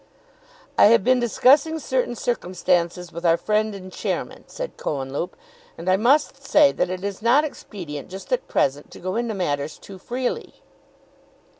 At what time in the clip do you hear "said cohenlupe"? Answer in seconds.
4.47-5.35